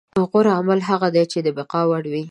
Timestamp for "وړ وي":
1.89-2.19